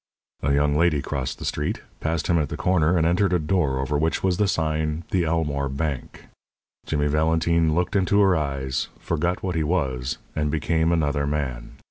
A 0.41 0.51
young 0.51 0.73
lady 0.75 0.99
crossed 0.99 1.37
the 1.37 1.45
street, 1.45 1.81
passed 1.99 2.25
him 2.25 2.39
at 2.39 2.49
the 2.49 2.57
corner 2.57 2.97
and 2.97 3.05
entered 3.05 3.33
a 3.33 3.37
door 3.37 3.77
over 3.77 3.99
which 3.99 4.23
was 4.23 4.37
the 4.37 4.47
sign, 4.47 5.03
"The 5.11 5.25
Elmore 5.25 5.69
Bank." 5.69 6.25
Jimmy 6.87 7.05
Valentine 7.05 7.75
looked 7.75 7.95
into 7.95 8.19
her 8.21 8.35
eyes, 8.35 8.87
forgot 8.97 9.43
what 9.43 9.53
he 9.53 9.63
was, 9.63 10.17
and 10.35 10.49
became 10.49 10.91
another 10.91 11.27
man. 11.27 11.73